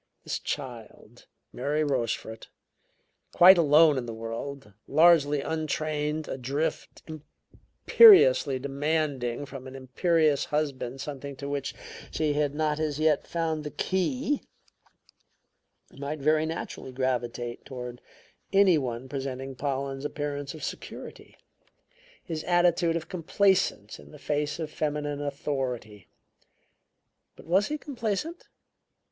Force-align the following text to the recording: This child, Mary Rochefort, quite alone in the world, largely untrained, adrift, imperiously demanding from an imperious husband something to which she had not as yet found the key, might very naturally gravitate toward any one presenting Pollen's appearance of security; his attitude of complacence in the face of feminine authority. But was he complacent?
This 0.23 0.39
child, 0.39 1.27
Mary 1.53 1.83
Rochefort, 1.83 2.49
quite 3.31 3.59
alone 3.59 3.99
in 3.99 4.07
the 4.07 4.15
world, 4.15 4.73
largely 4.87 5.41
untrained, 5.41 6.27
adrift, 6.27 7.03
imperiously 7.05 8.57
demanding 8.57 9.45
from 9.45 9.67
an 9.67 9.75
imperious 9.75 10.45
husband 10.45 11.01
something 11.01 11.35
to 11.35 11.47
which 11.47 11.75
she 12.09 12.33
had 12.33 12.55
not 12.55 12.79
as 12.79 12.99
yet 12.99 13.27
found 13.27 13.63
the 13.63 13.69
key, 13.69 14.41
might 15.91 16.17
very 16.17 16.47
naturally 16.47 16.91
gravitate 16.91 17.63
toward 17.63 18.01
any 18.51 18.79
one 18.79 19.07
presenting 19.07 19.53
Pollen's 19.53 20.03
appearance 20.03 20.55
of 20.55 20.63
security; 20.63 21.37
his 22.23 22.43
attitude 22.45 22.95
of 22.95 23.07
complacence 23.07 23.99
in 23.99 24.09
the 24.09 24.17
face 24.17 24.57
of 24.57 24.71
feminine 24.71 25.21
authority. 25.21 26.07
But 27.35 27.45
was 27.45 27.67
he 27.67 27.77
complacent? 27.77 28.47